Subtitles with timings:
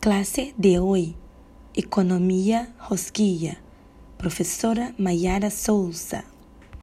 [0.00, 1.16] Classe de hoje,
[1.74, 3.56] Economia Rosquilla,
[4.16, 6.22] Professora Mayara Souza.